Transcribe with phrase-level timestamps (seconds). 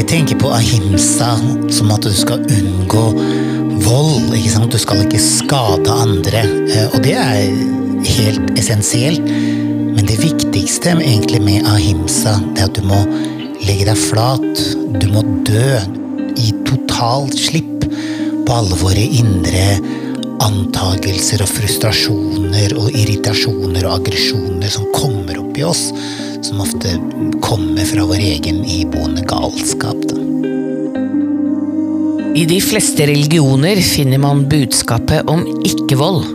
[0.00, 1.34] Mange tenker på ahimsa
[1.68, 3.02] som at du skal unngå
[3.84, 4.30] vold.
[4.32, 4.72] ikke sant?
[4.72, 6.40] Du skal ikke skade andre.
[6.72, 7.52] eh, Og det er
[8.08, 9.20] helt essensielt.
[9.20, 12.96] Men det viktigste egentlig med ahimsa, det er at du må
[13.60, 14.64] legge deg flat.
[14.96, 15.76] Du må dø.
[16.36, 17.84] i totalt slipp
[18.46, 19.80] på alle våre indre
[20.40, 25.92] antagelser og frustrasjoner og irritasjoner og aggresjoner som kommer opp i oss,
[26.42, 26.96] som ofte
[27.42, 29.96] kommer fra vår egen iboende galskap.
[30.08, 30.16] Da.
[32.34, 36.28] I de fleste religioner finner man budskapet om ikke-vold.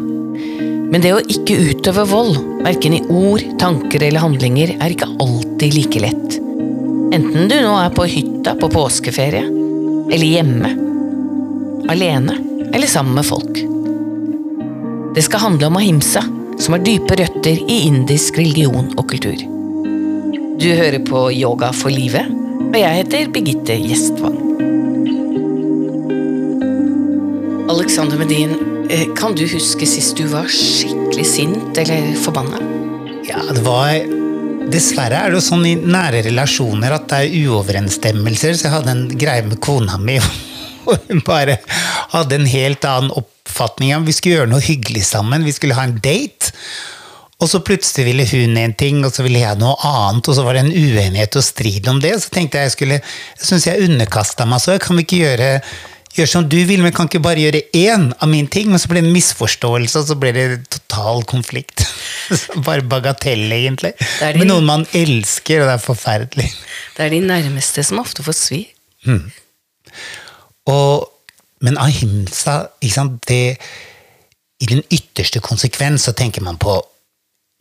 [0.91, 5.77] Men det å ikke utøve vold, verken i ord, tanker eller handlinger, er ikke alltid
[5.79, 6.37] like lett.
[7.15, 9.45] Enten du nå er på hytta på påskeferie,
[10.11, 10.75] eller hjemme,
[11.89, 12.37] alene
[12.73, 13.63] eller sammen med folk.
[15.15, 16.25] Det skal handle om ahimsa,
[16.59, 19.54] som har dype røtter i indisk religion og kultur.
[20.55, 22.29] Du hører på Yoga for livet,
[22.63, 24.37] og jeg heter Birgitte Gjestvang.
[27.73, 28.53] Alexander Medin,
[28.87, 32.61] eh, kan du huske sist du var skikkelig sint eller forbanna?
[33.27, 33.99] Ja, det var
[34.71, 38.95] Dessverre er det jo sånn i nære relasjoner at det er uoverensstemmelser, så jeg hadde
[38.95, 40.15] en greie med kona mi,
[40.87, 41.59] og hun bare
[42.15, 45.99] hadde en helt annen oppfatning Vi skulle gjøre noe hyggelig sammen, vi skulle ha en
[45.99, 46.55] date.
[47.43, 50.43] Og så plutselig ville hun en ting, og så ville jeg noe annet, og så
[50.45, 52.13] var det en uenighet og strid om det.
[52.23, 54.77] Så tenkte jeg jeg skulle Jeg syns jeg underkasta meg så.
[54.79, 55.49] Kan vi ikke gjøre
[56.15, 58.69] gjøre som du vil, men kan ikke bare gjøre én av mine ting?
[58.71, 61.83] Men så ble det en misforståelse, og så ble det total konflikt.
[62.69, 63.91] bare bagatell, egentlig.
[63.99, 66.47] din- Men noen man elsker, og det er forferdelig.
[66.95, 68.61] Det er de nærmeste som ofte får svi.
[70.71, 71.03] Og,
[71.67, 73.57] men ahimsa, ikke sant, det
[74.63, 76.77] I den ytterste konsekvens så tenker man på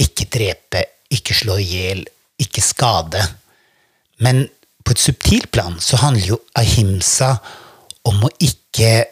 [0.01, 0.83] ikke drepe,
[1.15, 2.05] ikke slå i hjel,
[2.41, 3.23] ikke skade.
[4.25, 4.45] Men
[4.85, 7.37] på et subtilt plan så handler jo ahimsa
[8.09, 9.07] om å ikke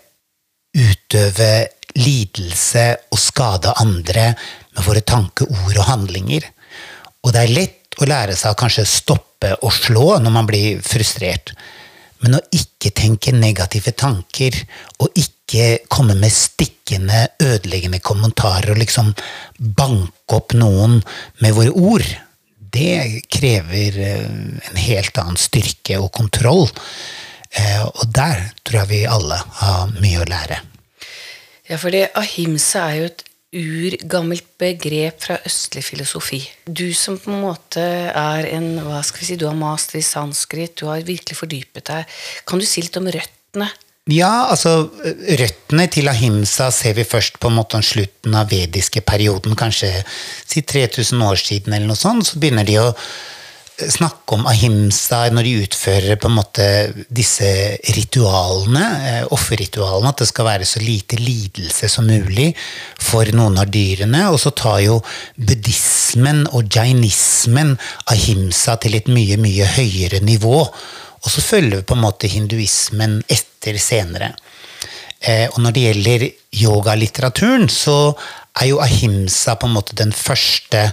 [0.76, 1.52] utøve
[1.96, 4.32] lidelse og skade andre
[4.72, 6.46] med våre tanker, ord og handlinger.
[7.22, 10.80] Og det er lett å lære seg å kanskje stoppe og slå når man blir
[10.84, 11.52] frustrert.
[12.22, 14.56] Men å ikke tenke negative tanker,
[15.02, 19.10] og ikke komme med stikkende, ødeleggende kommentarer og liksom
[19.58, 21.00] banke opp noen
[21.42, 22.06] med våre ord,
[22.72, 24.28] det krever eh,
[24.70, 26.70] en helt annen styrke og kontroll.
[27.52, 30.62] Eh, Og der tror jeg vi alle har mye å lære.
[31.68, 36.40] Ja, fordi ahimsa er jo et urgammelt begrep fra østlig filosofi.
[36.64, 40.04] Du som på en måte er en hva skal vi si, Du har master i
[40.06, 42.20] sanskrit, du har virkelig fordypet deg.
[42.48, 43.68] Kan du si litt om røttene?
[44.10, 44.90] Ja, altså
[45.38, 49.92] Røttene til ahimsa ser vi først på en måte om slutten av vediske perioden, kanskje
[50.42, 52.26] si 3000 år siden, eller noe sånt.
[52.26, 52.88] Så begynner de å
[53.90, 56.66] snakke om ahimsa når de utfører på en måte
[57.10, 57.48] disse
[57.96, 62.52] ritualene, eh, offerritualene, at det skal være så lite lidelse som mulig
[63.00, 64.24] for noen av dyrene.
[64.30, 65.00] Og så tar jo
[65.36, 67.76] buddhismen og jainismen
[68.12, 70.58] ahimsa til et mye, mye høyere nivå.
[71.22, 74.32] Og så følger vi på en måte hinduismen etter senere.
[75.22, 76.28] Eh, og når det gjelder
[76.64, 78.14] yogalitteraturen, så
[78.60, 80.90] er jo ahimsa på en måte den første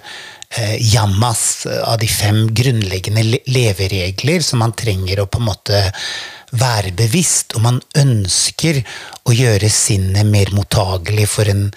[0.57, 5.81] eh, yamas av de fem grunnleggende leveregler som man trenger å på en måte
[6.57, 8.81] være bevisst, og man ønsker
[9.29, 11.67] å gjøre sinnet mer mottagelig for en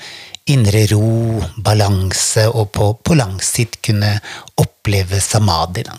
[0.50, 4.16] indre ro, balanse, og på, på lang sikt kunne
[4.58, 5.84] oppleve samadhi.
[5.86, 5.98] Da.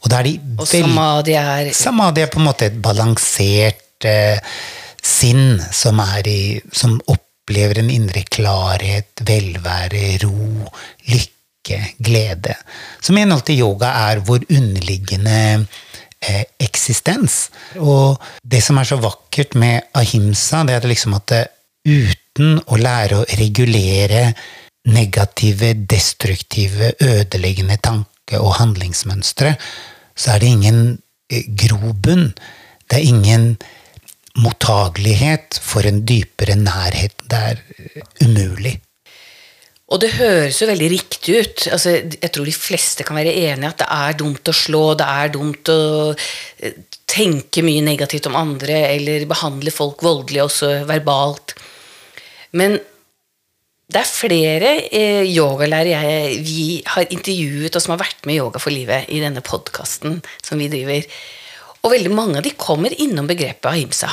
[0.00, 4.38] Og da er de Og samadhi er Samadhi er på en måte et balansert eh,
[5.02, 6.40] sinn som, er i,
[6.72, 10.70] som opplever en indre klarhet, velvære, ro,
[11.10, 11.35] lykke,
[11.98, 12.56] glede.
[13.00, 15.38] Som i henhold til yoga er vår underliggende
[16.20, 17.46] eh, eksistens.
[17.78, 21.44] Og det som er så vakkert med ahimsa, det er liksom at det,
[21.86, 24.30] uten å lære å regulere
[24.90, 29.54] negative, destruktive, ødeleggende tanke- og handlingsmønstre,
[30.16, 30.80] så er det ingen
[31.30, 32.30] eh, grobunn.
[32.86, 33.48] Det er ingen
[34.36, 37.14] mottagelighet for en dypere nærhet.
[37.26, 38.76] Det er eh, umulig.
[39.86, 41.66] Og det høres jo veldig riktig ut.
[41.70, 44.82] Altså, jeg tror de fleste kan være enig i at det er dumt å slå,
[44.98, 45.78] det er dumt å
[46.10, 51.54] eh, tenke mye negativt om andre, eller behandle folk voldelig, også verbalt.
[52.58, 52.80] Men
[53.86, 58.40] det er flere eh, yogalærere jeg, vi har intervjuet, og som har vært med i
[58.40, 61.06] Yoga for livet i denne podkasten som vi driver.
[61.84, 64.10] Og veldig mange av de kommer innom begrepet ahimsa.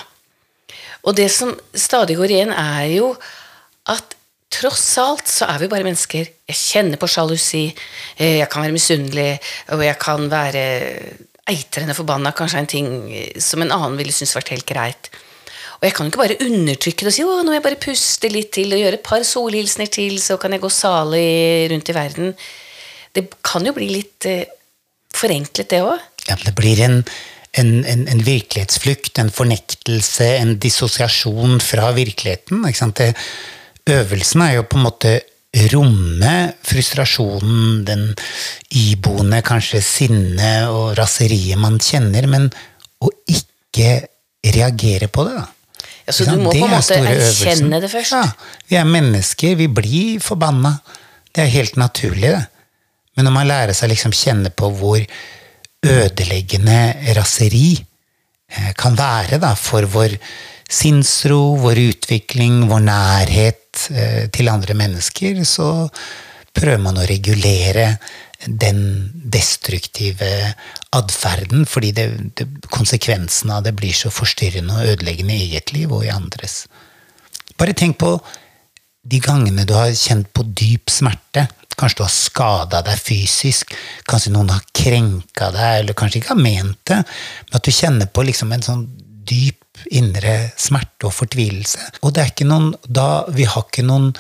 [1.09, 3.15] Og det som stadig går igjen, er jo
[3.89, 4.13] at
[4.53, 6.29] tross alt så er vi bare mennesker.
[6.49, 7.65] Jeg kjenner på sjalusi,
[8.17, 9.29] eh, jeg kan være misunnelig,
[9.73, 10.63] og jeg kan være
[11.49, 15.11] eitrende forbanna kanskje en ting eh, som en annen ville synes vært helt greit.
[15.83, 17.83] Og jeg kan jo ikke bare undertrykke det og si å, nå må jeg bare
[17.83, 21.27] puste litt til og gjøre et par solhilsener til, så kan jeg gå salig
[21.73, 22.35] rundt i verden.
[23.13, 24.45] Det kan jo bli litt eh,
[25.13, 25.99] forenklet, det òg.
[26.29, 27.01] Ja, det blir en,
[27.59, 32.63] en, en, en virkelighetsflukt, en fornektelse, en dissosiasjon fra virkeligheten.
[32.69, 33.03] Ikke sant?
[33.03, 33.11] Det,
[33.89, 35.13] øvelsen er jo på en måte
[35.73, 38.07] romme frustrasjonen, den
[38.73, 42.47] iboende kanskje sinnet og raseriet man kjenner, men
[43.03, 43.99] å ikke
[44.53, 45.35] reagere på det.
[45.37, 45.45] da.
[46.03, 48.15] Ja, så du må på en måte erkjenne det først.
[48.15, 48.25] Ja,
[48.67, 50.73] vi er mennesker, vi blir forbanna.
[51.33, 52.43] Det er helt naturlig, det.
[53.15, 54.99] Men når man lærer seg liksom kjenne på hvor
[55.83, 60.15] ødeleggende raseri eh, kan være da, for vår
[60.73, 65.87] sinnsro, vår utvikling, vår nærhet eh, til andre mennesker, så
[66.53, 67.95] prøver man å regulere
[68.45, 70.29] den destruktive
[70.93, 75.91] atferden, fordi det, det, konsekvensen av det blir så forstyrrende og ødeleggende i eget liv
[75.93, 76.65] og i andres.
[77.57, 78.17] Bare tenk på
[79.03, 81.47] de gangene du har kjent på dyp smerte.
[81.73, 83.73] Kanskje du har skada deg fysisk,
[84.09, 86.99] kanskje noen har krenka deg, eller kanskje ikke har ment det,
[87.47, 88.83] men at du kjenner på liksom en sånn
[89.29, 89.63] dyp
[89.95, 91.79] indre smerte og fortvilelse.
[92.03, 94.11] Og det er ikke noen da, Vi har ikke noen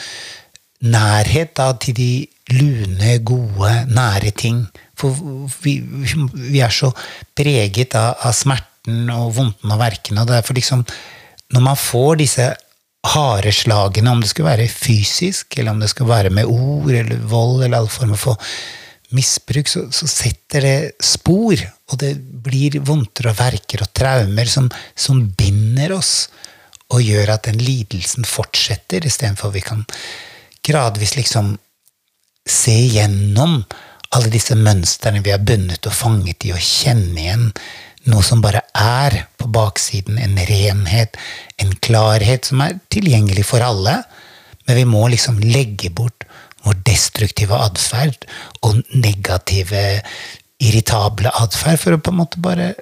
[0.83, 2.11] nærhet da, til de
[2.51, 4.65] lune, gode, nære ting.
[4.99, 5.15] For
[5.63, 6.91] vi, vi er så
[7.37, 10.23] preget av, av smerten og vondten og verkene.
[10.23, 10.83] Og derfor liksom,
[11.53, 12.51] når man får disse
[13.13, 17.19] harde slagene, om det skulle være fysisk, eller om det skulle være med ord eller
[17.27, 18.39] vold eller alle former for
[19.15, 21.59] misbruk, så, så setter det spor.
[21.91, 26.27] Og det blir vondter og verker og traumer som, som binder oss
[26.93, 29.85] og gjør at den lidelsen fortsetter, istedenfor vi kan
[30.63, 31.55] gradvis liksom
[32.49, 33.63] se igjennom
[34.13, 37.47] alle disse mønstrene vi har bundet og fanget i, og kjenne igjen
[38.11, 40.19] noe som bare er på baksiden.
[40.19, 41.15] En renhet,
[41.61, 44.01] en klarhet som er tilgjengelig for alle.
[44.67, 46.27] Men vi må liksom legge bort
[46.63, 48.25] vår destruktive atferd
[48.63, 49.83] og negative,
[50.63, 52.73] irritable atferd for å på en måte bare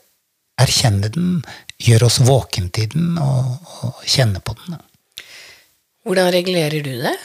[0.61, 1.41] erkjenne den,
[1.81, 4.81] gjøre oss våken til den og, og kjenne på den.
[6.05, 7.15] Hvordan regulerer du det?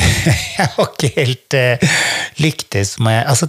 [0.58, 1.98] jeg har ikke helt uh,
[2.42, 3.48] lyktes med altså,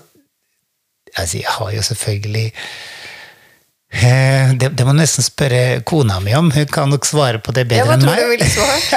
[1.16, 2.58] altså, jeg har jo selvfølgelig eh,
[3.92, 6.48] det, det må du nesten spørre kona mi om.
[6.54, 8.42] Hun kan nok svare på det bedre enn meg.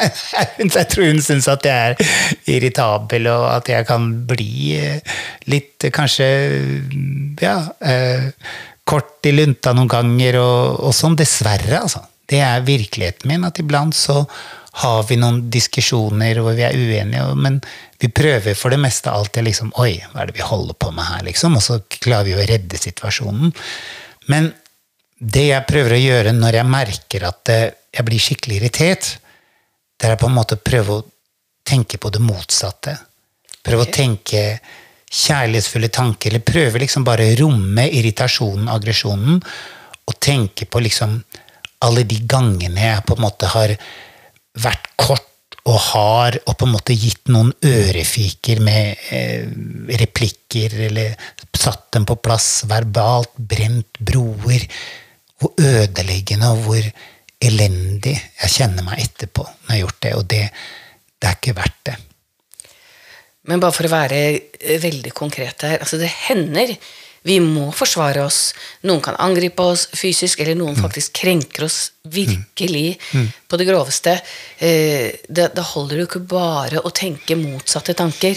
[0.62, 2.14] jeg tror hun syns at jeg er
[2.54, 5.18] irritabel, og at jeg kan bli eh,
[5.50, 6.28] litt eh, kanskje
[7.42, 8.30] ja, eh,
[8.86, 11.18] kort i lunta noen ganger, og, og sånn.
[11.18, 12.04] Dessverre, altså.
[12.30, 14.22] Det er virkeligheten min, at iblant så
[14.80, 17.60] har vi noen diskusjoner hvor vi er uenige, men
[18.02, 21.06] vi prøver for det meste alltid liksom Oi, hva er det vi holder på med
[21.06, 21.58] her, liksom?
[21.58, 23.52] Og så klarer vi å redde situasjonen.
[24.32, 24.50] Men
[25.24, 29.10] det jeg prøver å gjøre når jeg merker at eh, jeg blir skikkelig irritert,
[30.00, 31.04] det er på en måte å prøve å
[31.64, 32.96] tenke på det motsatte.
[33.64, 33.92] Prøve okay.
[33.92, 34.42] å tenke
[35.14, 39.38] kjærlighetsfulle tanker, eller prøve liksom bare å romme irritasjonen, aggresjonen,
[40.04, 41.16] og tenke på liksom
[41.84, 43.72] alle de gangene jeg på en måte har
[44.60, 45.30] vært kort
[45.64, 49.46] og hard og på en måte gitt noen ørefiker med eh,
[50.02, 51.14] replikker, eller
[51.56, 54.66] satt dem på plass verbalt, brent broer.
[55.40, 56.90] Hvor ødeleggende og hvor
[57.44, 60.12] elendig jeg kjenner meg etterpå når jeg har gjort det.
[60.18, 60.42] Og det,
[61.20, 61.96] det er ikke verdt det.
[63.44, 65.80] Men bare for å være eh, veldig konkret her.
[65.84, 66.76] Altså det hender
[67.24, 68.50] vi må forsvare oss.
[68.84, 71.78] Noen kan angripe oss fysisk, eller noen faktisk krenker oss
[72.12, 72.98] virkelig
[73.48, 74.18] på det groveste.
[74.60, 78.36] Eh, Da da holder det jo ikke bare å tenke motsatte tanker.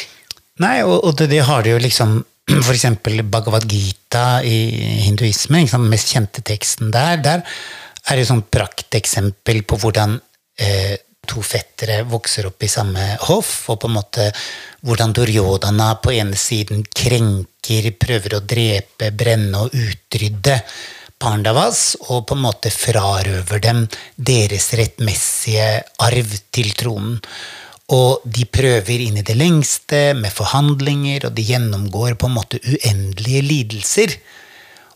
[0.64, 2.16] Nei, og, og det, det har det jo liksom
[2.72, 4.56] Eksempel Bhagavad Gita i
[5.04, 7.20] hinduismen, den mest kjente teksten der.
[7.20, 7.44] Der
[8.08, 10.16] er et sånt prakteksempel på hvordan
[10.64, 10.96] eh,
[11.28, 14.30] to fettere vokser opp i samme hoff, og på en måte
[14.88, 20.62] hvordan Duryodhana på ene siden krenker, prøver å drepe, brenne og utrydde
[21.20, 23.84] Pandavas, og på en måte frarøver dem
[24.16, 25.68] deres rettmessige
[26.06, 27.18] arv til tronen.
[27.94, 32.60] Og de prøver inn i det lengste med forhandlinger, og de gjennomgår på en måte
[32.60, 34.16] uendelige lidelser.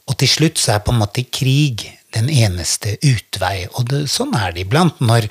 [0.10, 3.67] Og til slutt så er på en måte krig den eneste utvei.
[3.79, 5.29] Og det, sånn er det iblant når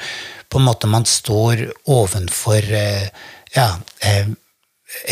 [0.51, 3.11] på en måte man står ovenfor eh,
[3.55, 3.75] ja,
[4.09, 4.31] eh,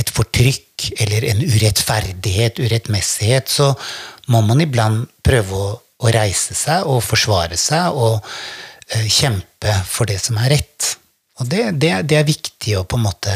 [0.00, 3.75] et fortrykk eller en urettferdighet, urettmessighet, så
[4.33, 10.11] må man iblant prøve å, å reise seg og forsvare seg og eh, kjempe for
[10.11, 10.95] det som er rett.
[11.38, 13.35] Og det, det, det, er viktig å på en måte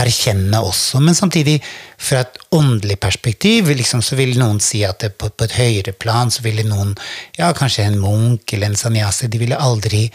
[0.00, 1.00] erkjenne også.
[1.04, 1.58] Men samtidig,
[2.00, 6.32] fra et åndelig perspektiv, liksom, så vil noen si at på, på, et høyere plan
[6.32, 6.94] så ville noen,
[7.36, 10.06] ja, kanskje en munk eller en sanyasi, de ville aldri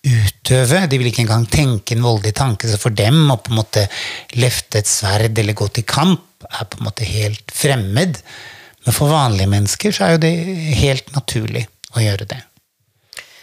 [0.00, 0.86] utøve.
[0.88, 2.70] De ville ikke engang tenke en voldelig tanke.
[2.70, 3.84] Så for dem å på en måte
[4.40, 8.22] løfte et sverd eller gå til kamp er på en måte helt fremmed.
[8.86, 10.36] Men for vanlige mennesker så er jo det
[10.80, 12.40] helt naturlig å gjøre det.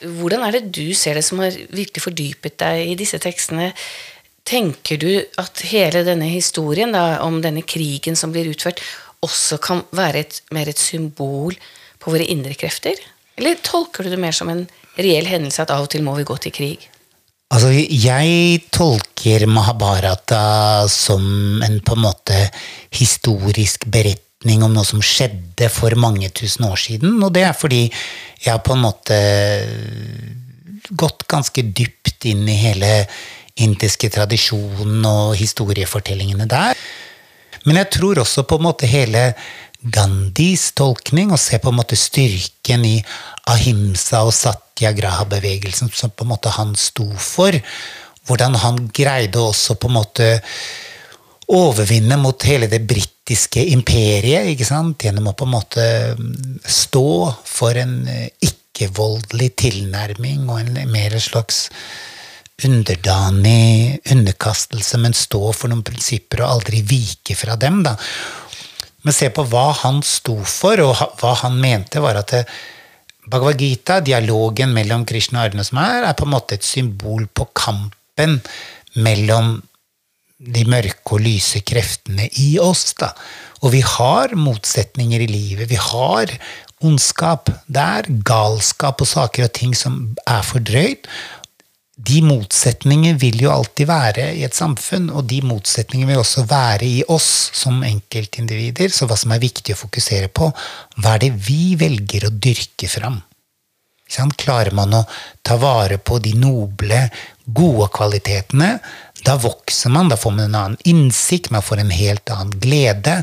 [0.01, 3.72] Hvordan er det du ser det som har virkelig fordypet deg i disse tekstene?
[4.48, 5.10] Tenker du
[5.42, 8.82] at hele denne historien da, om denne krigen som blir utført,
[9.25, 11.58] også kan være et, mer et symbol
[12.00, 13.00] på våre indre krefter?
[13.38, 16.27] Eller tolker du det mer som en reell hendelse at av og til må vi
[16.27, 16.88] gå til krig?
[17.54, 22.39] Altså, jeg tolker Mahabharata som en på en måte
[22.98, 27.22] historisk beretning beretning om noe som skjedde for mange tusen år siden.
[27.24, 27.92] Og det er fordi
[28.44, 29.18] jeg har på en måte
[30.96, 33.08] gått ganske dypt inn i hele
[33.58, 36.75] indiske tradisjonen og historiefortellingene der.
[37.66, 39.34] Men jeg tror også på en måte hele
[39.82, 43.04] Gandhis tolkning, og se på en måte styrken i
[43.48, 47.54] ahimsa og satyagraha-bevegelsen som på en måte han sto for.
[48.27, 50.42] Hvordan han greide også på en måte
[51.48, 55.04] overvinne mot hele det britiske imperiet ikke sant?
[55.04, 55.86] gjennom å på en måte
[56.18, 57.08] mm, stå
[57.48, 61.68] for en eh, ikke-voldelig tilnærming og en mer slags
[62.66, 67.84] underdanig underkastelse, men stå for noen prinsipper og aldri vike fra dem.
[67.86, 67.94] da.
[69.06, 72.58] Men se på hva han sto for, og hva han mente, var at eh,
[73.27, 77.27] Bhagavad Gita, dialogen mellom Krishna og Arne som er, er på en måte et symbol
[77.27, 78.39] på kampen
[79.04, 79.58] mellom
[80.38, 82.91] de mørke og lyse kreftene i oss.
[83.00, 83.12] Da.
[83.65, 85.70] Og vi har motsetninger i livet.
[85.72, 86.34] Vi har
[86.86, 87.50] ondskap.
[87.65, 91.10] Det er galskap og saker og ting som er fordrøyd.
[91.98, 96.86] De motsetninger vil jo alltid være i et samfunn, og de motsetningene vil også være
[96.86, 98.94] i oss som enkeltindivider.
[98.94, 100.51] Så hva som er viktig å fokusere på,
[101.01, 103.17] hva er det vi velger å dyrke fram?
[104.38, 105.01] Klarer man å
[105.44, 107.01] ta vare på de noble,
[107.44, 108.77] gode kvalitetene,
[109.27, 113.19] da vokser man, da får man en annen innsikt, man får en helt annen glede.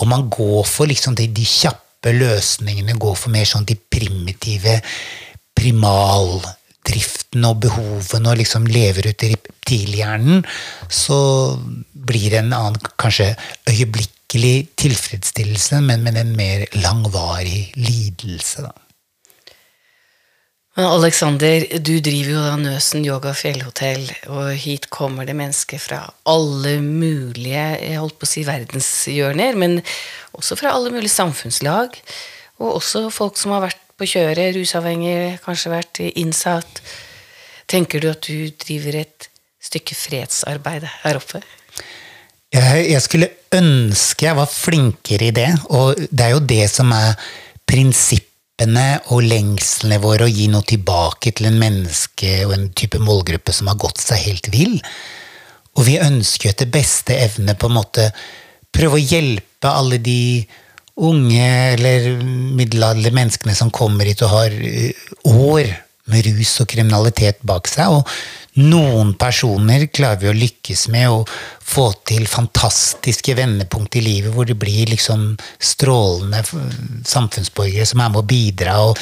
[0.00, 4.78] Og man går for liksom de, de kjappe løsningene, går for mer sånn de primitive
[5.58, 10.42] primaldriften og behovene, og liksom lever ut i reptilhjernen,
[10.88, 11.18] så
[11.92, 13.34] blir det en annen, kanskje
[13.68, 18.64] øyeblikkelig tilfredsstillelse, men med en mer langvarig lidelse.
[18.64, 18.81] da.
[20.72, 26.78] Alexander, du driver jo da Nøsen yoga fjellhotell, og hit kommer det mennesker fra alle
[26.80, 29.82] mulige jeg holdt på å si verdenshjørner, men
[30.32, 31.98] også fra alle mulige samfunnslag.
[32.56, 36.80] Og også folk som har vært på kjøret, rusavhengige, kanskje vært innsatt.
[37.68, 39.28] Tenker du at du driver et
[39.60, 41.44] stykke fredsarbeid her oppe?
[42.52, 47.12] Jeg, skulle ønske jeg var flinkere i det, og det er jo det som er
[47.68, 53.52] prinsippet og lengslene våre å gi noe tilbake til en menneske og en type målgruppe
[53.52, 54.80] som har gått seg helt vill.
[55.76, 58.10] Og vi ønsker jo etter beste evne på en måte
[58.72, 60.44] prøve å hjelpe alle de
[61.02, 64.92] unge eller middelalderlige menneskene som kommer hit og har eh,
[65.24, 65.72] år
[66.12, 67.88] med rus og kriminalitet bak seg.
[67.88, 68.06] Og
[68.60, 71.20] noen personer klarer vi å lykkes med å
[71.72, 76.42] få til fantastiske vendepunkt i livet, hvor de blir liksom strålende
[77.08, 78.80] samfunnsborgere som er med å bidra.
[78.90, 78.98] og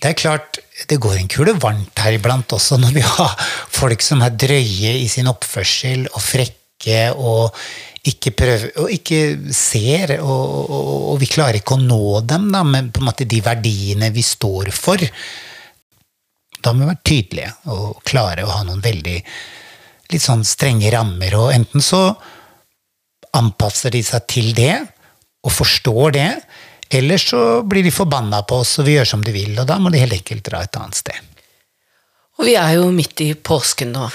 [0.00, 3.34] det er klart, det går en kule varmt her iblant også, når vi har
[3.80, 7.56] folk som er drøye i sin oppførsel og frekke og
[8.06, 9.20] ikke prøver, og ikke
[9.56, 12.94] ser, og, og, og vi klarer ikke å nå dem da, med
[13.26, 15.02] de verdiene vi står for.
[16.66, 19.20] Da må vi være tydelige og klare å ha noen veldig
[20.10, 21.36] litt sånn strenge rammer.
[21.38, 22.08] Og enten så
[23.36, 24.74] anpasser de seg til det
[25.46, 26.30] og forstår det,
[26.96, 29.78] eller så blir de forbanna på oss og vi gjør som de vil, og da
[29.82, 31.18] må de helt enkelt dra et annet sted.
[32.36, 34.08] Og vi er jo midt i påsken nå.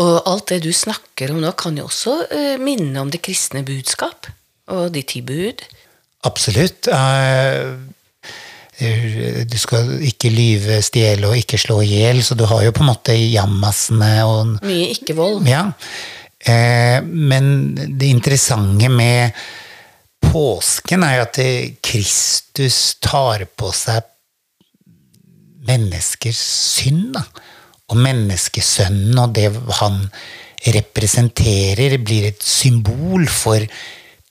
[0.00, 3.62] Og alt det du snakker om nå, kan jo også uh, minne om det kristne
[3.66, 4.30] budskap
[4.74, 5.62] og de ti bud.
[6.26, 6.88] Absolutt.
[6.88, 7.76] Uh,
[8.74, 12.82] du skal ikke lyve, stjele og ikke slå i hjel, så du har jo på
[12.82, 15.44] en måte jammasene og Mye ikke-vold.
[15.46, 15.68] Ja.
[16.44, 19.36] Eh, men det interessante med
[20.24, 21.40] påsken er jo at
[21.84, 24.04] Kristus tar på seg
[25.68, 26.40] menneskers
[26.74, 27.14] synd.
[27.16, 27.24] Da.
[27.92, 29.50] Og menneskesønnen og det
[29.80, 30.00] han
[30.74, 33.60] representerer, blir et symbol for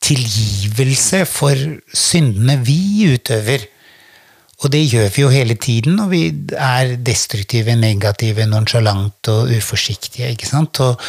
[0.03, 1.59] tilgivelse for
[1.95, 3.67] syndene vi utøver.
[4.63, 6.21] Og det gjør vi jo hele tiden når vi
[6.55, 10.31] er destruktive, negative, nonsjalante og uforsiktige.
[10.31, 10.79] ikke sant?
[10.79, 10.99] Og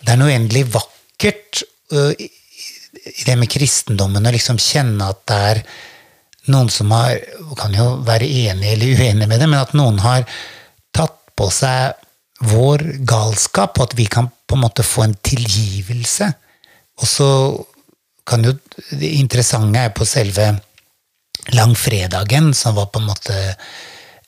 [0.00, 5.40] det er noe uendelig vakkert uh, i det med kristendommen å liksom kjenne at det
[5.52, 5.62] er
[6.52, 7.20] noen som har
[7.58, 10.24] Kan jo være enig eller uenig med det, men at noen har
[10.96, 11.92] tatt på seg
[12.48, 16.30] vår galskap, og at vi kan på en måte få en tilgivelse.
[16.98, 17.28] Og så
[18.26, 18.56] kan jo
[18.90, 20.48] Det interessante er på selve
[21.50, 23.38] langfredagen, som var på en måte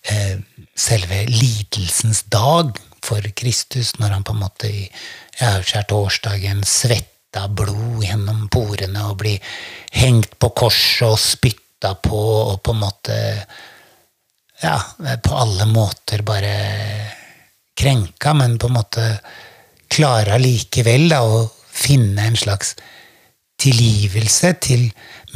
[0.02, 0.38] eh,
[0.75, 4.87] selve lidelsens dag for Kristus, når han på en måte i
[5.35, 9.54] skjærtorsdagen svetta blod gjennom porene og blir
[9.94, 12.21] hengt på korset og spytta på
[12.54, 13.21] og på en måte
[14.64, 14.78] Ja,
[15.21, 16.52] på alle måter bare
[17.76, 19.02] krenka, men på en måte
[19.90, 21.42] klarer likevel da å
[21.75, 22.73] finne en slags
[23.61, 24.87] tilgivelse til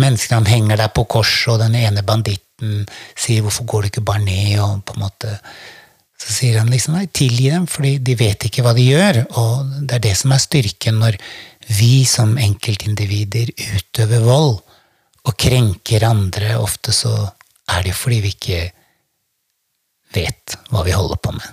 [0.03, 0.43] menneskene.
[0.43, 2.87] Han henger der på korset, og den ene banditten
[3.17, 5.39] sier 'hvorfor går du ikke bare ned?' og på en måte
[6.19, 9.21] så sier han liksom nei, tilgi dem, fordi de vet ikke hva de gjør.
[9.39, 11.19] Og det er det som er styrken når
[11.79, 14.57] vi som enkeltindivider utøver vold
[15.29, 16.57] og krenker andre.
[16.59, 17.15] Ofte så
[17.69, 18.63] er det jo fordi vi ikke
[20.17, 21.49] vet hva vi holder på med.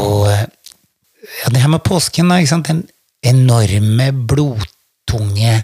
[0.00, 2.84] Og ja, det her med påsken, da, den
[3.26, 5.58] enorme, blodtunge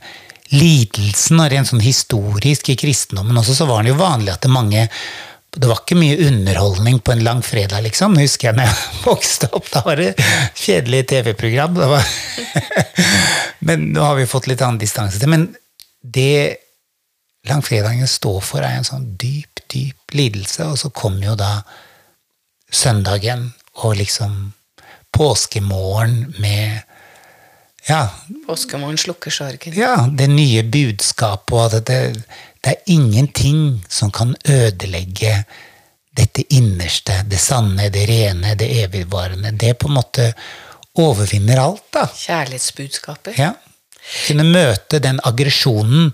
[0.52, 4.52] lidelsen, og rent sånn historisk i kristendommen også, så var det jo vanlig at det
[4.52, 4.88] mange
[5.52, 8.14] det var ikke mye underholdning på en langfredag, liksom.
[8.16, 9.66] Husker jeg når jeg vokste opp.
[9.68, 10.14] Da var det
[10.56, 11.76] kjedelig TV-program.
[13.68, 15.50] Men nå har vi fått litt annen distanse til Men
[16.00, 16.56] det
[17.48, 20.70] langfredagen står for, er en sånn dyp, dyp lidelse.
[20.72, 21.58] Og så kom jo da
[22.72, 23.50] søndagen
[23.84, 24.54] og liksom
[25.12, 26.80] påskemorgen med
[27.88, 28.08] ja.
[28.46, 29.74] Påskemorgen slukker sorgen.
[29.76, 32.00] Ja, det nye budskapet og at det,
[32.62, 35.42] det er ingenting som kan ødelegge
[36.12, 39.54] dette innerste, det sanne, det rene, det evigvarende.
[39.56, 40.28] Det på en måte
[41.00, 42.04] overvinner alt, da.
[42.06, 43.38] Kjærlighetsbudskapet.
[43.40, 43.54] Ja.
[44.26, 46.10] Kunne møte den aggresjonen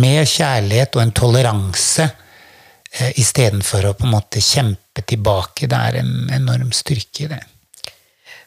[0.00, 5.68] med kjærlighet og en toleranse eh, istedenfor å på en måte kjempe tilbake.
[5.68, 7.42] Det er en enorm styrke i det.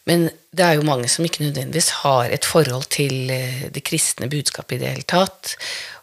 [0.09, 4.27] Men det er jo mange som ikke nødvendigvis har et forhold til eh, det kristne
[4.29, 5.53] budskapet i det hele tatt.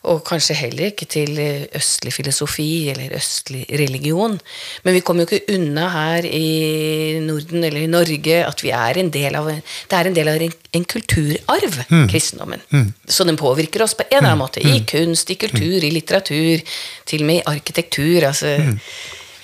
[0.09, 4.39] Og kanskje heller ikke til eh, østlig filosofi eller østlig religion.
[4.87, 9.01] Men vi kommer jo ikke unna her i Norden eller i Norge at vi er
[9.03, 12.09] en del av, det er en del av en, en kulturarv, mm.
[12.13, 12.63] kristendommen.
[12.71, 12.93] Mm.
[13.05, 14.45] Så den påvirker oss på en eller annen mm.
[14.47, 14.63] måte.
[14.63, 14.87] I mm.
[14.95, 16.63] kunst, i kultur, i litteratur,
[17.05, 18.31] til og med i arkitektur.
[18.31, 18.79] Altså, mm.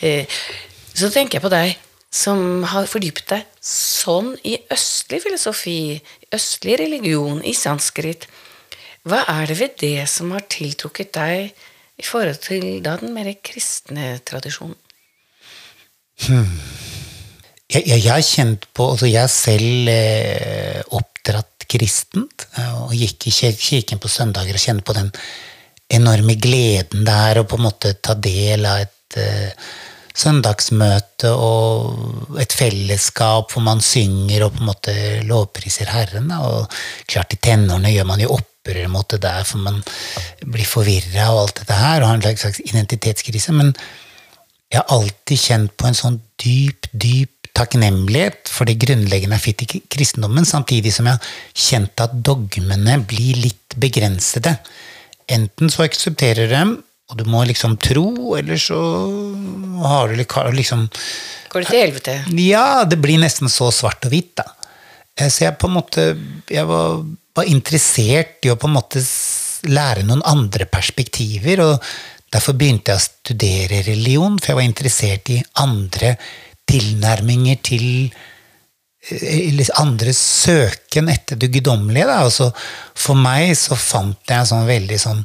[0.07, 0.47] eh,
[0.95, 1.75] så tenker jeg på deg
[2.15, 5.79] som har fordypet deg sånn i østlig filosofi,
[6.35, 8.29] østlig religion, i sanskrit.
[9.05, 11.51] Hva er det ved det som har tiltrukket deg
[11.99, 14.79] i forhold til da den mer kristne tradisjonen?
[16.25, 16.61] Hmm.
[17.67, 23.27] Jeg, jeg, jeg, har kjent på Altså, jeg selv eh, oppdratt kristent, eh, og gikk
[23.27, 25.11] i kirken på søndager og kjente på den
[25.95, 29.67] enorme gleden det er å på en måte ta del av et eh,
[30.15, 34.95] søndagsmøte og et fellesskap hvor man synger og på en måte
[35.27, 36.31] lovpriser Herren.
[36.39, 36.71] Og
[37.11, 39.83] klart, i tenårene gjør man jo opprør mot det der, for man
[40.45, 43.55] blir forvirra og alt dette her, og har en slags identitetskrise.
[43.57, 43.75] Men
[44.71, 49.63] jeg har alltid kjent på en sånn dyp, dyp takknemlighet for det grunnleggende jeg fitt
[49.63, 54.57] i kristendommen, samtidig som jeg har kjent at dogmene blir litt begrensede.
[55.31, 56.77] Enten så aksepterer dem,
[57.15, 58.81] og du må liksom tro, eller så
[59.87, 60.19] har du
[60.59, 60.89] liksom
[61.53, 62.15] Går det til helvete?
[62.43, 64.49] Ja, det blir nesten så svart og hvitt, da.
[65.15, 66.09] Eh, så jeg på en måte
[66.51, 67.05] Jeg var,
[67.39, 69.05] var interessert i å på en måte
[69.71, 71.87] lære noen andre perspektiver, og
[72.35, 76.17] derfor begynte jeg å studere religion, for jeg var interessert i andre
[76.69, 82.11] tilnærminger til eh, eller andre søken etter det guddommelige.
[82.27, 82.51] Altså,
[82.99, 85.23] for meg så fant jeg en sånn veldig sånn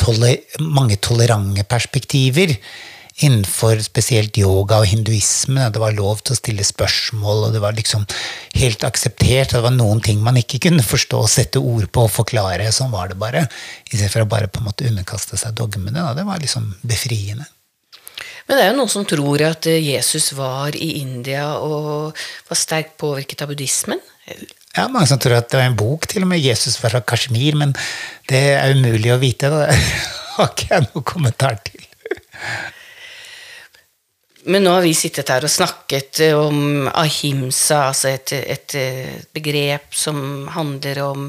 [0.00, 2.56] toler mange tolerante perspektiver
[3.20, 5.66] innenfor spesielt yoga og hinduisme.
[5.72, 8.06] Det var lov til å stille spørsmål, og det var liksom
[8.56, 9.54] helt akseptert.
[9.54, 12.70] Det var noen ting man ikke kunne forstå, sette ord på og forklare.
[12.74, 13.46] Sånn var det bare.
[13.90, 15.98] Istedenfor å bare på en måte underkaste seg dogmene.
[15.98, 16.14] Da.
[16.16, 17.48] Det var liksom befriende.
[18.48, 22.16] Men det er jo noen som tror at Jesus var i India og
[22.48, 24.00] var sterkt påvirket av buddhismen.
[24.76, 27.00] Ja, Mange som tror at det var en bok til og med, 'Jesus var fra
[27.00, 27.74] Kashmir', men
[28.28, 29.50] det er umulig å vite.
[29.50, 29.78] Det
[30.36, 31.86] har ikke jeg noen kommentar til.
[34.44, 38.76] Men nå har vi sittet her og snakket om ahimsa, altså et, et
[39.34, 41.26] begrep som handler om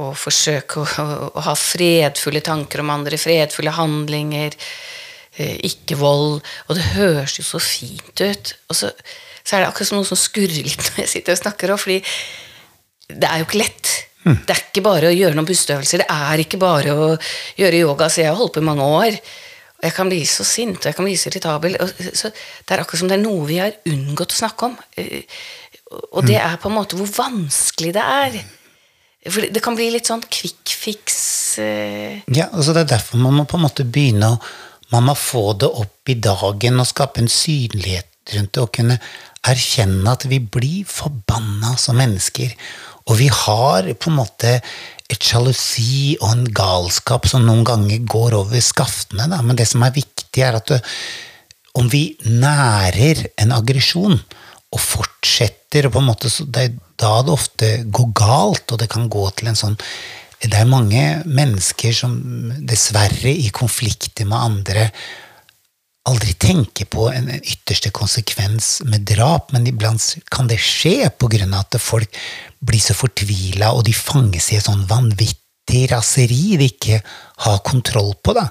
[0.00, 4.56] å forsøke å, å, ha fredfulle tanker om andre, fredfulle handlinger.
[5.36, 6.40] eh, ikke vold.
[6.68, 8.54] Og det høres jo så fint ut.
[8.68, 8.90] Og så,
[9.44, 11.80] så er det akkurat som noe som skurrer litt når jeg sitter og snakker òg,
[11.82, 11.98] fordi
[13.10, 13.92] det er jo ikke lett.
[14.24, 16.02] Det er ikke bare å gjøre noen pusteøvelser.
[16.04, 17.06] Det er ikke bare å
[17.58, 18.10] gjøre yoga.
[18.12, 19.16] Så jeg har holdt på i mange år.
[19.80, 21.78] Og jeg kan bli så sint og jeg kan bli så irritabel.
[22.12, 24.76] Så det er akkurat som det er noe vi har unngått å snakke om.
[25.00, 25.24] Eh,
[26.12, 28.36] Og det er på en måte hvor vanskelig det er.
[29.26, 33.34] For det kan bli litt sånn quick fix eh, Ja, altså Det er derfor man
[33.36, 34.38] må på en måte begynne å
[34.94, 38.62] Man må få det opp i dagen og skape en synlighet rundt det.
[38.62, 38.96] Og kunne
[39.46, 42.52] erkjenne at vi blir forbanna som mennesker.
[43.08, 44.58] Og vi har på en måte
[45.10, 49.26] et sjalusi og en galskap som noen ganger går over skaftene.
[49.32, 49.40] Da.
[49.42, 50.76] Men det som er viktig, er at du,
[51.80, 54.18] om vi nærer en aggresjon
[54.70, 58.90] og fortsetter og på en måte, Det er da det ofte går galt, og det
[58.90, 59.78] kan gå til en sånn
[60.40, 62.14] Det er mange mennesker som
[62.64, 64.86] dessverre i konflikter med andre
[66.08, 71.54] aldri tenker på en, en ytterste konsekvens med drap, men iblant kan det skje av
[71.58, 72.20] at folk
[72.60, 77.02] blir så fortvila, og de fanges i et sånn vanvittig raseri de ikke
[77.44, 78.34] har kontroll på.
[78.36, 78.48] da.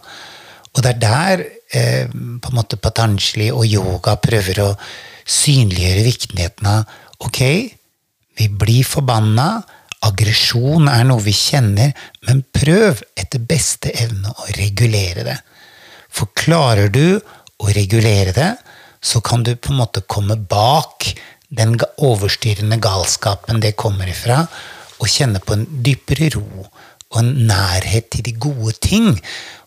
[0.75, 4.69] Og det er der eh, på en måte Patanjali og yoga prøver å
[5.29, 7.41] synliggjøre viktigheten av ok,
[8.39, 9.59] vi blir forbanna,
[10.07, 11.91] aggresjon er noe vi kjenner,
[12.27, 15.35] men prøv etter beste evne å regulere det.
[16.09, 17.19] For klarer du
[17.59, 18.53] å regulere det,
[19.01, 21.07] så kan du på en måte komme bak
[21.49, 24.43] den overstyrende galskapen det kommer ifra,
[24.99, 26.65] og kjenne på en dypere ro
[27.09, 29.15] og en nærhet til de gode ting.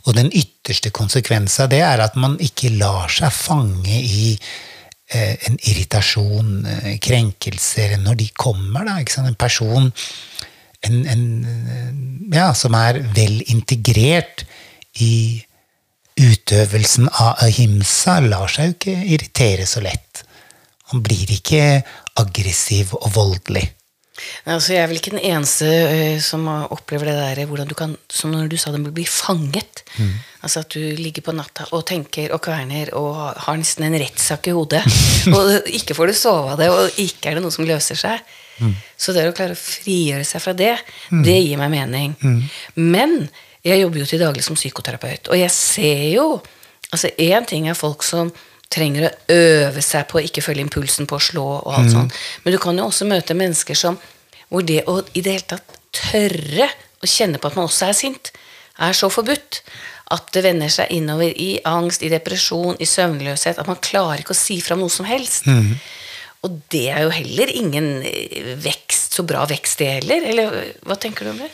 [0.07, 5.35] Og den ytterste konsekvensen av det er at man ikke lar seg fange i eh,
[5.49, 8.87] en irritasjon, eh, krenkelser, når de kommer.
[8.87, 9.01] da?
[9.25, 9.91] En person
[10.83, 14.45] en, en, eh, ja, som er vel integrert
[15.03, 15.43] i
[16.23, 20.25] utøvelsen av ahimsa, lar seg jo ikke irritere så lett.
[20.93, 21.63] Han blir ikke
[22.21, 23.65] aggressiv og voldelig.
[24.47, 27.95] Altså, jeg er vel ikke den eneste eh, som opplever det der hvordan du kan
[28.13, 29.81] Som når du sa det blir fanget.
[30.45, 34.47] Altså at du ligger på natta og tenker og kverner og har- nesten en rettssak
[34.51, 34.83] i hodet.
[35.35, 38.21] og ikke får du sove av det, og ikke er det noe som løser seg.
[39.01, 40.75] Så det å klare å frigjøre seg fra det,
[41.25, 42.13] det gir meg mening.
[42.77, 43.17] Men
[43.63, 46.27] jeg jobber jo til daglig som psykoterapeut, og jeg ser jo
[46.93, 48.29] Altså Én ting er folk som
[48.69, 52.19] trenger å øve seg på å ikke følge impulsen på å slå, og alt sånt.
[52.45, 53.97] men du kan jo også møte mennesker som
[54.53, 56.69] hvor det å i det hele tatt tørre
[57.01, 58.29] å kjenne på at man også er sint,
[58.77, 59.63] er så forbudt.
[60.13, 63.57] At det vender seg innover i angst, i depresjon, i søvnløshet.
[63.57, 65.49] At man klarer ikke å si fra noe som helst.
[66.45, 70.27] Og det er jo heller ingen eh, vekst, så bra vekst, det heller.
[70.29, 71.49] Eller hva tenker du om det?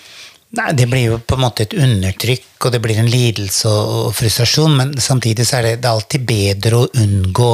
[0.56, 4.14] Nei, Det blir jo på en måte et undertrykk, og det blir en lidelse og,
[4.16, 7.50] frustrasjon, men samtidig så er det, det er alltid bedre å unngå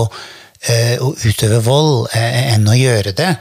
[0.71, 3.33] eh, å utøve vold eh, enn å gjøre det.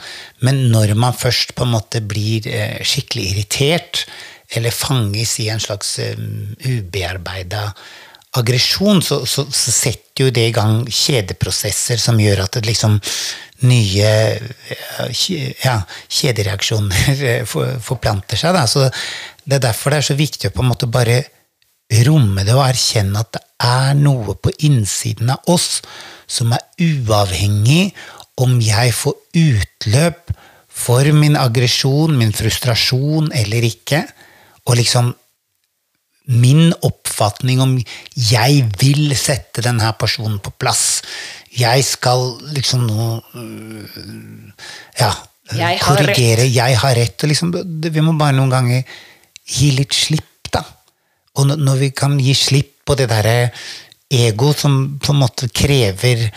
[0.42, 4.06] Men når man først på en måte blir eh, skikkelig irritert,
[4.54, 6.18] eller fanges i en slags eh,
[6.66, 7.68] ubearbeida
[8.40, 12.98] aggresjon, så, så, så setter jo det i gang kjedeprosesser som gjør at det liksom
[13.64, 14.14] nye
[15.64, 15.78] ja,
[16.12, 17.46] kjedereaksjoner
[17.88, 18.56] forplanter seg.
[18.56, 18.66] Da.
[18.68, 18.88] Så
[19.44, 21.22] det er derfor det er så viktig å på en måte bare
[22.08, 25.84] romme det og erkjenne at det er noe på innsiden av oss
[26.28, 27.92] som er uavhengig
[28.42, 30.34] om jeg får utløp
[30.74, 34.02] for min aggresjon, min frustrasjon eller ikke.
[34.66, 35.12] Og liksom
[36.32, 37.76] min oppfatning om
[38.16, 41.04] jeg vil sette denne personen på plass.
[41.54, 44.52] Jeg skal liksom nå øh,
[45.00, 45.12] ja,
[45.52, 46.48] Jeg korrigere.
[46.48, 47.26] Jeg har rett.
[47.28, 47.52] Liksom,
[47.84, 48.86] vi må bare noen ganger
[49.44, 50.64] gi litt slipp, da.
[51.36, 53.52] Og når vi kan gi slipp på det derre
[54.14, 56.30] ego som på en måte krever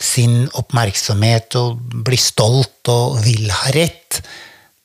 [0.00, 4.20] sin oppmerksomhet og blir stolt og vil ha rett,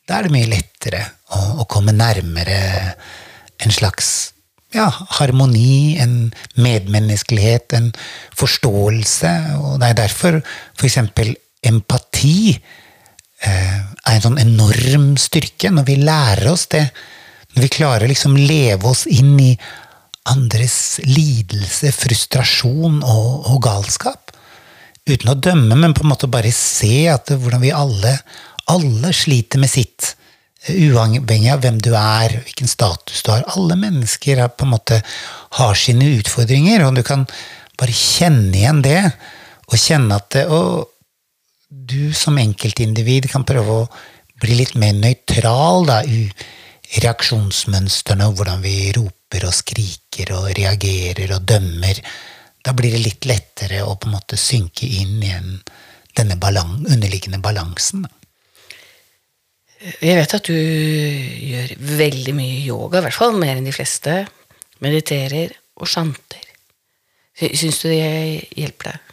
[0.07, 1.01] da er det mye lettere
[1.35, 2.59] å, å komme nærmere
[3.59, 4.31] en slags
[4.75, 4.87] ja,
[5.19, 7.91] harmoni, en medmenneskelighet, en
[8.37, 9.33] forståelse.
[9.63, 10.39] Og det er derfor
[10.77, 10.97] f.eks.
[11.65, 16.85] empati eh, er en sånn enorm styrke når vi lærer oss det.
[17.55, 19.53] Når vi klarer å liksom leve oss inn i
[20.29, 24.35] andres lidelse, frustrasjon og, og galskap.
[25.09, 28.13] Uten å dømme, men på en måte bare se at det, hvordan vi alle,
[28.69, 30.13] alle sliter med sitt.
[30.67, 33.45] Uavhengig av hvem du er, hvilken status du har.
[33.55, 34.99] Alle mennesker er, på en måte
[35.55, 37.23] har sine utfordringer, og du kan
[37.79, 39.01] bare kjenne igjen det.
[39.69, 40.89] Og kjenne at det, og
[41.69, 43.89] du som enkeltindivid kan prøve å
[44.41, 46.27] bli litt mer nøytral da, i
[47.03, 52.01] reaksjonsmønstrene og hvordan vi roper og skriker og reagerer og dømmer.
[52.65, 55.35] Da blir det litt lettere å på en måte synke inn i
[56.17, 58.03] denne balan, underliggende balansen.
[58.03, 58.18] Da.
[59.79, 64.25] Jeg vet at du gjør veldig mye yoga, i hvert fall mer enn de fleste.
[64.83, 66.43] Mediterer og sjanter.
[67.39, 69.05] Syns du det hjelper deg?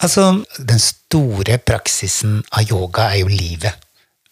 [0.00, 0.24] Altså,
[0.56, 3.86] den store praksisen av yoga er jo livet.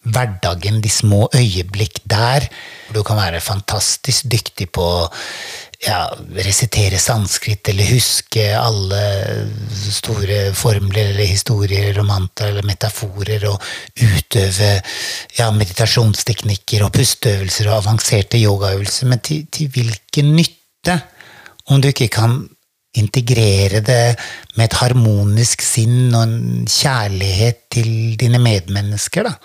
[0.07, 2.47] Hverdagen, de små øyeblikk der.
[2.95, 4.87] Du kan være fantastisk dyktig på
[5.79, 5.99] ja,
[6.35, 9.01] resitere sanskrit eller huske alle
[9.79, 13.63] store formler eller historier, romanter eller metaforer, og
[14.03, 14.73] utøve
[15.37, 19.09] ja, meditasjonsteknikker og pusteøvelser og avanserte yogaøvelser.
[19.11, 20.99] Men til, til hvilken nytte
[21.69, 22.41] om du ikke kan
[22.97, 24.03] integrere det
[24.57, 29.29] med et harmonisk sinn og en kjærlighet til dine medmennesker.
[29.29, 29.35] Da.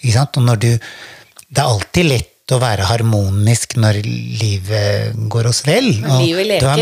[0.00, 0.38] Ikke sant?
[0.38, 5.86] Og når du, det er alltid lett å være harmonisk når livet går oss vel.
[6.02, 6.64] Når livet leker.
[6.66, 6.74] Da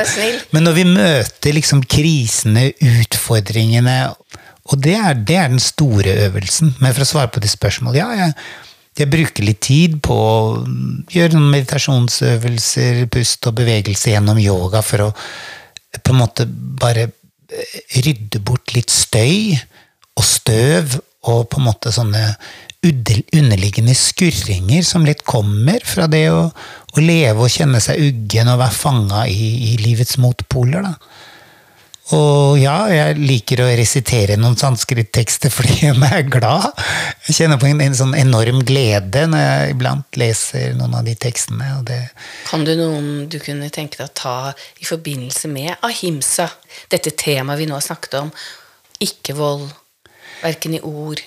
[0.00, 0.38] være snill.
[0.50, 2.70] Men når vi møter liksom krisene,
[3.04, 3.98] utfordringene
[4.66, 6.74] Og det er, det er den store øvelsen.
[6.82, 8.34] Men for å svare på de spørsmålene Ja, jeg,
[8.98, 10.40] jeg bruker litt tid på å
[11.12, 15.12] gjøre noen meditasjonsøvelser, pust og bevegelse gjennom yoga for å
[16.02, 17.06] på en måte bare
[17.94, 19.54] rydde bort litt støy
[20.16, 22.22] og støv og på en måte sånne
[22.86, 28.60] underliggende skurringer som litt kommer fra det å, å leve og kjenne seg uggen og
[28.62, 30.86] være fanga i, i, livets motpoler.
[30.86, 30.94] da.
[32.14, 36.68] Og ja, jeg liker å resitere noen sanskrittekster fordi jeg er glad.
[37.26, 41.16] Jeg kjenner på en, en, sånn enorm glede når jeg iblant leser noen av de
[41.18, 41.72] tekstene.
[42.46, 44.36] kan du noen du kunne tenke deg å ta
[44.78, 46.46] i forbindelse med ahimsa?
[46.92, 48.30] Dette temaet vi nå har snakket om.
[49.02, 49.66] Ikke vold.
[50.36, 51.22] Verken i ord,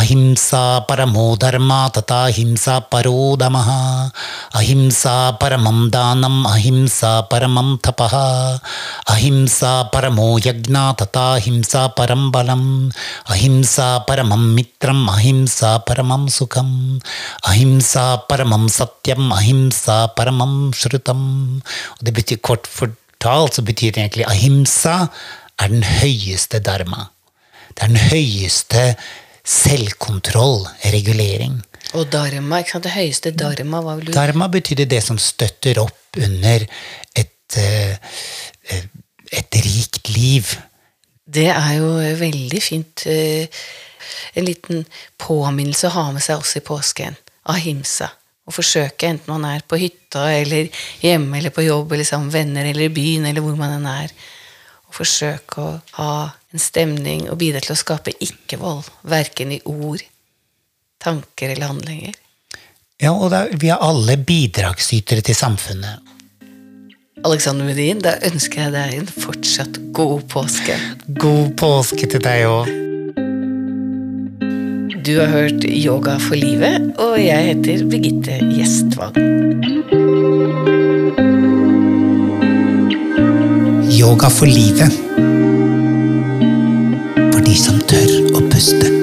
[0.00, 4.10] Ahimsa paramo dharma tata ahimsa parodamaha.
[4.54, 8.60] Ahimsa paramam danam ahimsa paramam tapaha.
[9.08, 12.90] Ahimsa paramo yagna tata ahimsa parambalam.
[13.28, 17.00] Ahimsa paramam mitram ahimsa paramam sukham.
[17.44, 21.62] Ahimsa paramam satyam ahimsa paramam shrutam.
[21.98, 25.10] Og det betyr kort fortalt så betyr det egentlig ahimsa
[25.60, 27.08] er den høyeste dharma.
[27.74, 28.84] Det er den høyeste
[29.46, 31.60] selvkontroll, regulering.
[31.98, 32.86] Og dharma, ikke sant?
[32.86, 36.66] Det høyeste dharma, hva vil du Dharma betyr det som støtter opp under
[37.18, 37.96] et, eh,
[39.32, 40.54] et rikt liv.
[41.26, 43.06] Det er jo veldig fint.
[43.06, 43.46] Eh,
[44.34, 44.86] en liten
[45.18, 47.16] påminnelse å ha med seg også i påsken.
[47.50, 48.10] Ahimsa.
[48.46, 50.70] Å forsøke, enten man er på hytta eller
[51.02, 53.86] hjemme eller på jobb eller sammen med venner eller i byen eller hvor man enn
[53.86, 54.14] er
[54.90, 56.12] og forsøke å ha
[56.50, 60.02] en stemning og bidra til å skape ikke-vold, verken i ord,
[61.00, 62.18] tanker eller handlinger.
[63.00, 66.10] Ja, og da, vi er alle bidragsytere til samfunnet.
[67.24, 70.76] Alexander Medin, da ønsker jeg deg en fortsatt god påske.
[71.20, 72.74] God påske til deg òg.
[75.00, 79.99] Du har hørt Yoga for livet, og jeg heter Birgitte Gjestvang.
[84.00, 84.92] Yoga for livet.
[87.32, 88.99] For de som tør å puste.